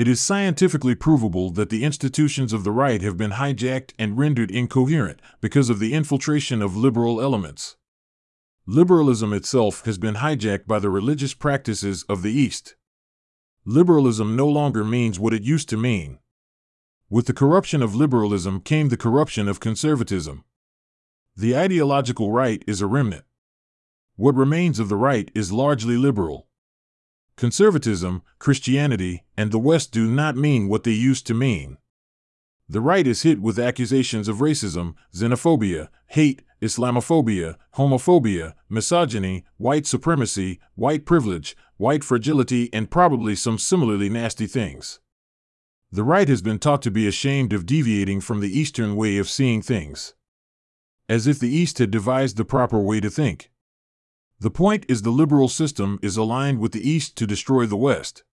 [0.00, 4.50] It is scientifically provable that the institutions of the right have been hijacked and rendered
[4.50, 7.76] incoherent because of the infiltration of liberal elements.
[8.64, 12.76] Liberalism itself has been hijacked by the religious practices of the East.
[13.66, 16.18] Liberalism no longer means what it used to mean.
[17.10, 20.44] With the corruption of liberalism came the corruption of conservatism.
[21.36, 23.26] The ideological right is a remnant.
[24.16, 26.46] What remains of the right is largely liberal.
[27.40, 31.78] Conservatism, Christianity, and the West do not mean what they used to mean.
[32.68, 40.60] The right is hit with accusations of racism, xenophobia, hate, Islamophobia, homophobia, misogyny, white supremacy,
[40.74, 45.00] white privilege, white fragility, and probably some similarly nasty things.
[45.90, 49.30] The right has been taught to be ashamed of deviating from the Eastern way of
[49.30, 50.12] seeing things.
[51.08, 53.50] As if the East had devised the proper way to think.
[54.40, 58.24] The point is the liberal system is aligned with the East to destroy the West.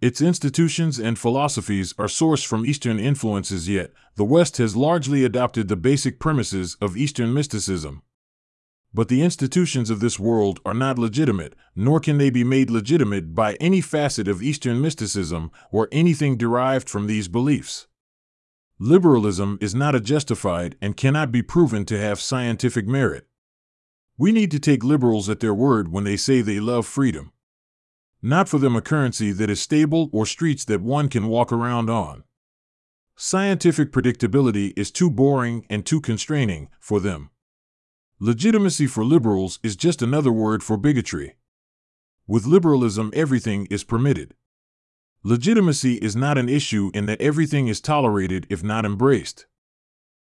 [0.00, 5.66] Its institutions and philosophies are sourced from Eastern influences, yet, the West has largely adopted
[5.66, 8.02] the basic premises of Eastern mysticism.
[8.94, 13.34] But the institutions of this world are not legitimate, nor can they be made legitimate
[13.34, 17.88] by any facet of Eastern mysticism or anything derived from these beliefs.
[18.78, 23.26] Liberalism is not a justified and cannot be proven to have scientific merit.
[24.18, 27.32] We need to take liberals at their word when they say they love freedom.
[28.22, 31.90] Not for them a currency that is stable or streets that one can walk around
[31.90, 32.24] on.
[33.14, 37.30] Scientific predictability is too boring and too constraining for them.
[38.18, 41.36] Legitimacy for liberals is just another word for bigotry.
[42.26, 44.34] With liberalism, everything is permitted.
[45.22, 49.46] Legitimacy is not an issue in that everything is tolerated if not embraced.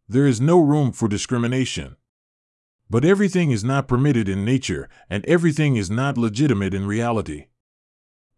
[0.10, 1.96] There is no room for discrimination.
[2.90, 7.48] But everything is not permitted in nature, and everything is not legitimate in reality.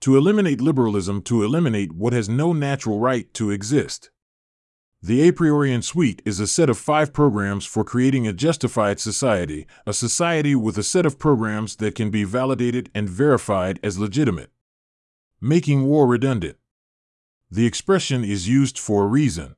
[0.01, 4.09] To eliminate liberalism, to eliminate what has no natural right to exist.
[5.01, 9.67] The a priorian suite is a set of five programs for creating a justified society,
[9.85, 14.51] a society with a set of programs that can be validated and verified as legitimate.
[15.39, 16.57] Making war redundant.
[17.49, 19.55] The expression is used for a reason.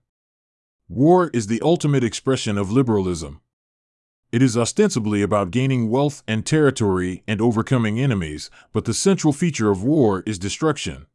[0.88, 3.42] War is the ultimate expression of liberalism.
[4.32, 9.70] It is ostensibly about gaining wealth and territory and overcoming enemies, but the central feature
[9.70, 11.08] of war is destruction.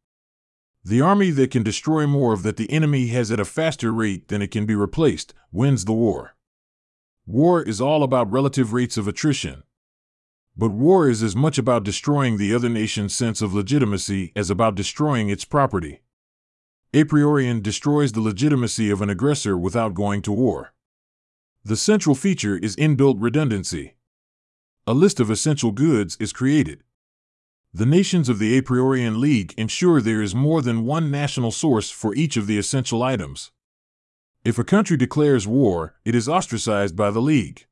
[0.85, 4.29] The army that can destroy more of that the enemy has at a faster rate
[4.29, 6.37] than it can be replaced wins the war.
[7.27, 9.63] War is all about relative rates of attrition.
[10.55, 14.75] But war is as much about destroying the other nation's sense of legitimacy as about
[14.75, 16.03] destroying its property.
[16.93, 20.75] A priorian destroys the legitimacy of an aggressor without going to war.
[21.67, 23.97] The central feature is inbuilt redundancy.
[24.87, 26.85] A list of essential goods is created.
[27.75, 31.91] The nations of the a priorian league ensure there is more than one national source
[31.91, 33.51] for each of the essential items.
[34.45, 37.67] If a country declares war, it is ostracized by the league.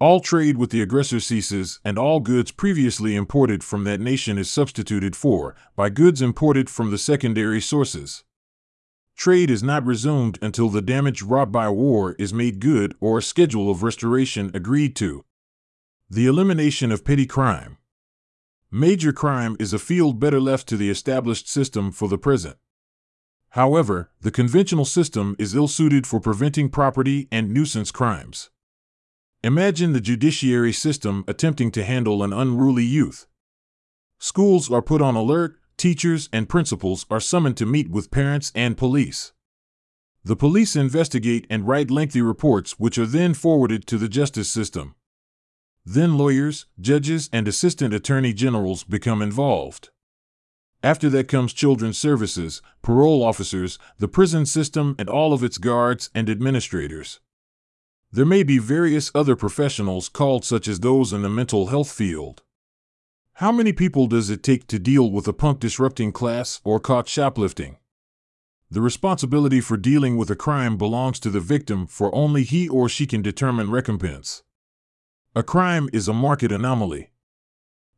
[0.00, 4.48] All trade with the aggressor ceases, and all goods previously imported from that nation is
[4.48, 8.24] substituted for by goods imported from the secondary sources.
[9.16, 13.22] Trade is not resumed until the damage wrought by war is made good or a
[13.22, 15.24] schedule of restoration agreed to.
[16.10, 17.78] The elimination of petty crime.
[18.70, 22.56] Major crime is a field better left to the established system for the present.
[23.50, 28.48] However, the conventional system is ill suited for preventing property and nuisance crimes.
[29.44, 33.26] Imagine the judiciary system attempting to handle an unruly youth.
[34.18, 38.76] Schools are put on alert, teachers and principals are summoned to meet with parents and
[38.76, 39.32] police.
[40.24, 44.94] The police investigate and write lengthy reports, which are then forwarded to the justice system.
[45.84, 49.90] Then lawyers, judges, and assistant attorney generals become involved.
[50.84, 56.10] After that comes children's services, parole officers, the prison system, and all of its guards
[56.14, 57.20] and administrators.
[58.10, 62.42] There may be various other professionals called such as those in the mental health field.
[63.42, 67.08] How many people does it take to deal with a punk disrupting class or caught
[67.08, 67.76] shoplifting?
[68.70, 72.88] The responsibility for dealing with a crime belongs to the victim, for only he or
[72.88, 74.44] she can determine recompense.
[75.34, 77.10] A crime is a market anomaly.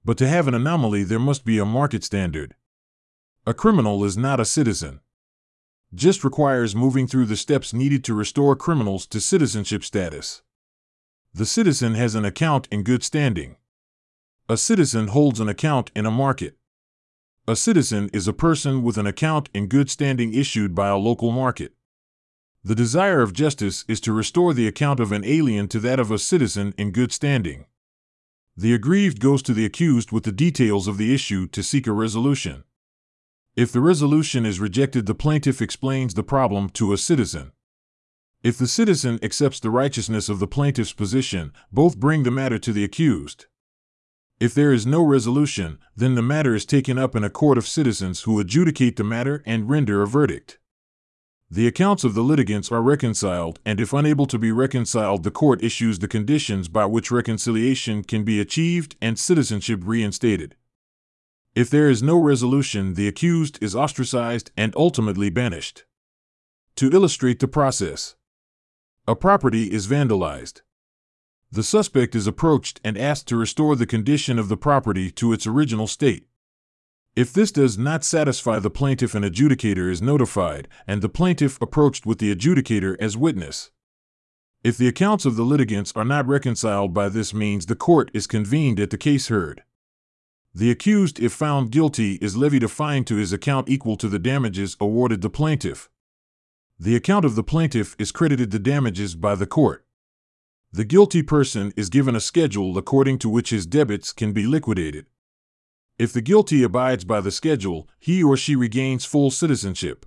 [0.03, 2.55] But to have an anomaly, there must be a market standard.
[3.47, 5.01] A criminal is not a citizen.
[5.93, 10.41] Just requires moving through the steps needed to restore criminals to citizenship status.
[11.35, 13.57] The citizen has an account in good standing.
[14.47, 16.59] A citizen holds an account in a market.
[17.49, 21.33] A citizen is a person with an account in good standing issued by a local
[21.33, 21.73] market.
[22.63, 26.11] The desire of justice is to restore the account of an alien to that of
[26.11, 27.65] a citizen in good standing.
[28.55, 31.93] The aggrieved goes to the accused with the details of the issue to seek a
[31.93, 32.65] resolution.
[33.57, 37.53] If the resolution is rejected, the plaintiff explains the problem to a citizen.
[38.43, 42.75] If the citizen accepts the righteousness of the plaintiff's position, both bring the matter to
[42.75, 43.47] the accused.
[44.41, 47.69] If there is no resolution, then the matter is taken up in a court of
[47.69, 50.59] citizens who adjudicate the matter and render a verdict.
[51.51, 55.63] The accounts of the litigants are reconciled, and if unable to be reconciled, the court
[55.63, 60.57] issues the conditions by which reconciliation can be achieved and citizenship reinstated.
[61.55, 65.85] If there is no resolution, the accused is ostracized and ultimately banished.
[66.77, 68.17] To illustrate the process,
[69.07, 70.63] a property is vandalized.
[71.55, 75.47] The suspect is approached and asked to restore the condition of the property to its
[75.47, 76.27] original state.
[77.15, 82.07] If this does not satisfy the plaintiff, an adjudicator is notified, and the plaintiff approached
[82.07, 83.71] with the adjudicator as witness.
[84.65, 88.27] If the accounts of the litigants are not reconciled by this means, the court is
[88.27, 89.63] convened at the case heard.
[90.53, 94.19] The accused, if found guilty, is levied a fine to his account equal to the
[94.19, 95.89] damages awarded the plaintiff.
[96.81, 99.84] The account of the plaintiff is credited the damages by the court.
[100.75, 105.07] The guilty person is given a schedule according to which his debits can be liquidated.
[106.01, 110.05] If the guilty abides by the schedule, he or she regains full citizenship.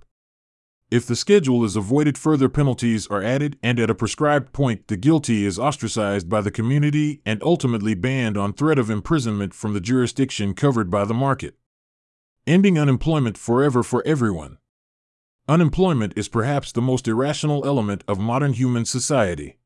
[0.90, 4.98] If the schedule is avoided, further penalties are added, and at a prescribed point, the
[4.98, 9.80] guilty is ostracized by the community and ultimately banned on threat of imprisonment from the
[9.80, 11.56] jurisdiction covered by the market.
[12.46, 14.58] Ending unemployment forever for everyone.
[15.48, 19.57] Unemployment is perhaps the most irrational element of modern human society.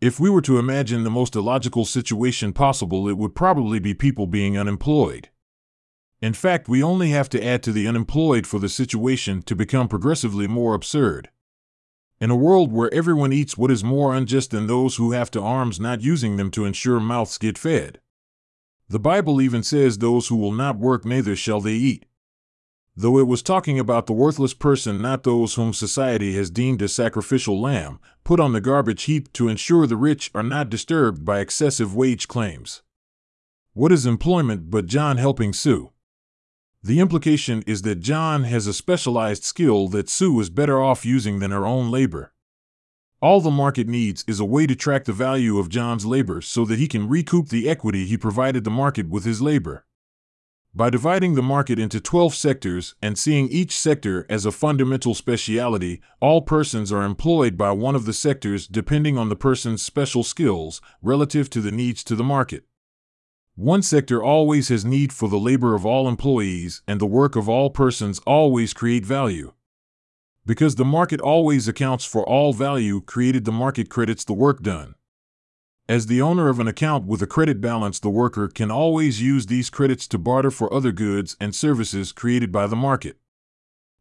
[0.00, 4.26] If we were to imagine the most illogical situation possible, it would probably be people
[4.26, 5.28] being unemployed.
[6.22, 9.88] In fact, we only have to add to the unemployed for the situation to become
[9.88, 11.28] progressively more absurd.
[12.18, 15.42] In a world where everyone eats, what is more unjust than those who have to
[15.42, 18.00] arms not using them to ensure mouths get fed?
[18.88, 22.06] The Bible even says, Those who will not work, neither shall they eat
[23.00, 26.88] though it was talking about the worthless person, not those whom society has deemed a
[26.88, 31.40] sacrificial lamb, put on the garbage heap to ensure the rich are not disturbed by
[31.40, 32.82] excessive wage claims.
[33.72, 35.92] What is employment but John helping Sue?
[36.82, 41.38] The implication is that John has a specialized skill that Sue is better off using
[41.38, 42.34] than her own labor.
[43.22, 46.64] All the market needs is a way to track the value of John's labor so
[46.66, 49.86] that he can recoup the equity he provided the market with his labor.
[50.72, 56.00] By dividing the market into 12 sectors and seeing each sector as a fundamental speciality,
[56.20, 60.80] all persons are employed by one of the sectors depending on the person's special skills
[61.02, 62.66] relative to the needs to the market.
[63.56, 67.48] One sector always has need for the labor of all employees, and the work of
[67.48, 69.52] all persons always create value.
[70.46, 74.94] Because the market always accounts for all value created, the market credits the work done.
[75.90, 79.46] As the owner of an account with a credit balance, the worker can always use
[79.46, 83.18] these credits to barter for other goods and services created by the market.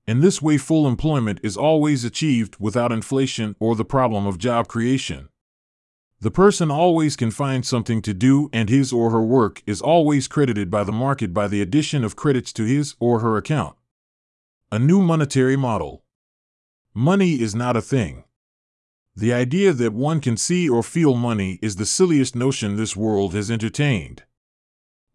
[0.06, 4.68] In this way, full employment is always achieved without inflation or the problem of job
[4.68, 5.30] creation.
[6.22, 10.28] The person always can find something to do, and his or her work is always
[10.28, 13.76] credited by the market by the addition of credits to his or her account.
[14.72, 16.04] A new monetary model.
[16.94, 18.26] Money is not a thing.
[19.16, 23.34] The idea that one can see or feel money is the silliest notion this world
[23.34, 24.24] has entertained.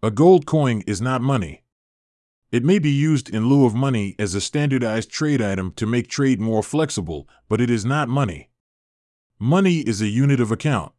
[0.02, 1.64] A gold coin is not money.
[2.52, 6.08] It may be used in lieu of money as a standardized trade item to make
[6.08, 8.50] trade more flexible, but it is not money.
[9.40, 10.92] Money is a unit of account.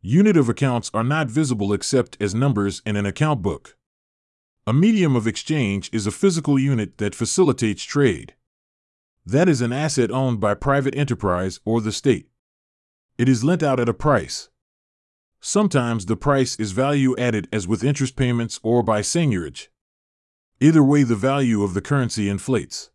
[0.00, 3.76] Unit of accounts are not visible except as numbers in an account book.
[4.66, 8.34] A medium of exchange is a physical unit that facilitates trade.
[9.24, 12.28] That is an asset owned by private enterprise or the state.
[13.18, 14.48] It is lent out at a price.
[15.40, 19.68] Sometimes the price is value added as with interest payments or by seigniorage.
[20.60, 22.90] Either way, the value of the currency inflates.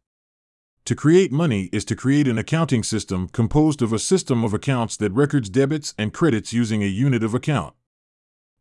[0.86, 4.96] To create money is to create an accounting system composed of a system of accounts
[4.98, 7.74] that records debits and credits using a unit of account.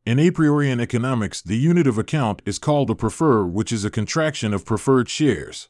[0.04, 3.90] In a priori economics, the unit of account is called a prefer, which is a
[3.90, 5.68] contraction of preferred shares.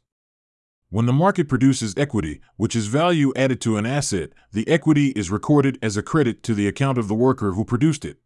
[0.89, 5.33] When the market produces equity, which is value added to an asset, the equity is
[5.33, 8.19] recorded as a credit to the account of the worker who produced it.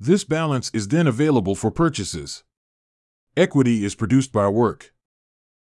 [0.00, 2.44] This balance is then available for purchases.
[3.36, 4.94] Equity is produced by work.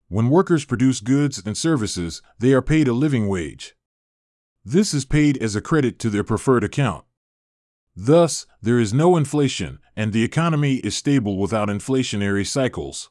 [0.07, 3.75] When workers produce goods and services, they are paid a living wage.
[4.65, 7.05] This is paid as a credit to their preferred account.
[7.95, 13.10] Thus, there is no inflation, and the economy is stable without inflationary cycles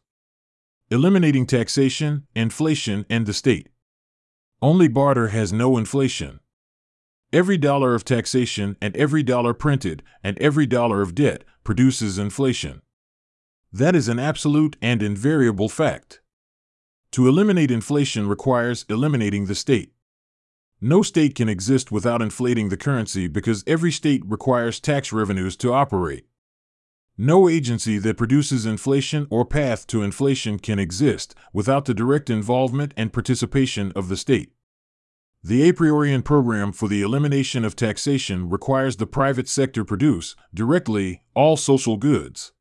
[0.91, 3.69] eliminating taxation, inflation, and the state.
[4.61, 6.41] Only barter has no inflation.
[7.33, 12.83] Every dollar of taxation and every dollar printed and every dollar of debt produces inflation.
[13.73, 16.21] That is an absolute and invariable fact.
[17.13, 19.93] To eliminate inflation requires eliminating the state.
[20.81, 25.73] No state can exist without inflating the currency because every state requires tax revenues to
[25.73, 26.27] operate.
[27.23, 32.95] No agency that produces inflation or path to inflation can exist without the direct involvement
[32.97, 34.53] and participation of the state.
[35.43, 41.23] The a priorian program for the elimination of taxation requires the private sector produce, directly,
[41.35, 42.53] all social goods.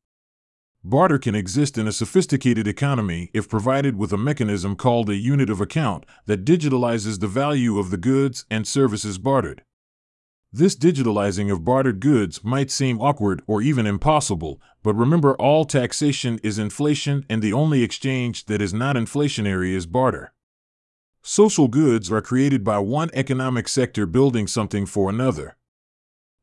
[0.84, 5.48] Barter can exist in a sophisticated economy if provided with a mechanism called a unit
[5.48, 9.62] of account that digitalizes the value of the goods and services bartered.
[10.52, 16.40] This digitalizing of bartered goods might seem awkward or even impossible, but remember all taxation
[16.42, 20.32] is inflation and the only exchange that is not inflationary is barter.
[21.22, 25.56] Social goods are created by one economic sector building something for another.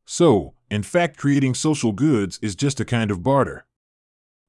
[0.06, 3.66] So, in fact, creating social goods is just a kind of barter.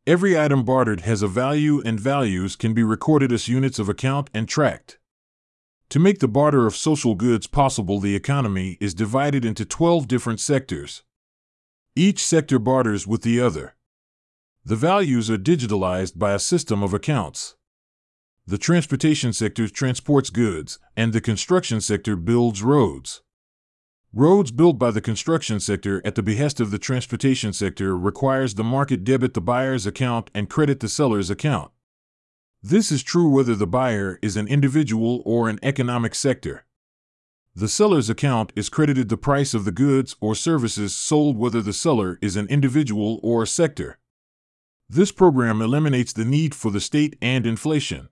[0.08, 4.30] Every item bartered has a value, and values can be recorded as units of account
[4.34, 4.99] and tracked.
[5.90, 10.40] To make the barter of social goods possible, the economy is divided into 12 different
[10.40, 11.02] sectors.
[11.96, 13.74] Each sector barters with the other.
[14.64, 17.56] The values are digitalized by a system of accounts.
[18.46, 23.24] The transportation sector transports goods, and the construction sector builds roads.
[24.14, 28.64] Roads built by the construction sector at the behest of the transportation sector requires the
[28.64, 31.72] market debit the buyer's account and credit the seller's account.
[32.62, 36.66] This is true whether the buyer is an individual or an economic sector.
[37.56, 41.72] The seller's account is credited the price of the goods or services sold whether the
[41.72, 43.98] seller is an individual or a sector.
[44.90, 48.10] This program eliminates the need for the state and inflation.